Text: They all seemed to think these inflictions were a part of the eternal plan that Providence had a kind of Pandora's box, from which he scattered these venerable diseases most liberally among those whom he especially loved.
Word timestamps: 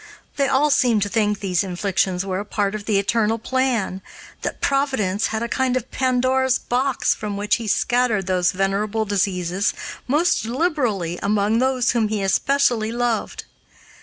They 0.35 0.47
all 0.47 0.71
seemed 0.71 1.03
to 1.03 1.09
think 1.09 1.41
these 1.41 1.63
inflictions 1.63 2.25
were 2.25 2.39
a 2.39 2.43
part 2.43 2.73
of 2.73 2.85
the 2.85 2.97
eternal 2.97 3.37
plan 3.37 4.01
that 4.41 4.59
Providence 4.59 5.27
had 5.27 5.43
a 5.43 5.47
kind 5.47 5.77
of 5.77 5.91
Pandora's 5.91 6.57
box, 6.57 7.13
from 7.13 7.37
which 7.37 7.57
he 7.57 7.67
scattered 7.67 8.25
these 8.25 8.51
venerable 8.51 9.05
diseases 9.05 9.75
most 10.07 10.43
liberally 10.43 11.19
among 11.21 11.59
those 11.59 11.91
whom 11.91 12.07
he 12.07 12.23
especially 12.23 12.91
loved. 12.91 13.43